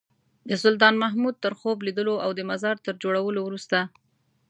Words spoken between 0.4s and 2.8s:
د سلطان محمود تر خوب لیدلو او د مزار